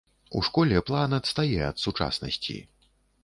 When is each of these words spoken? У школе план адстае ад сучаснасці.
У 0.37 0.41
школе 0.45 0.79
план 0.87 1.13
адстае 1.19 1.59
ад 1.69 1.77
сучаснасці. 1.85 2.57